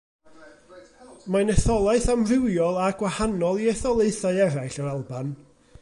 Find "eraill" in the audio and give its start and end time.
4.49-4.83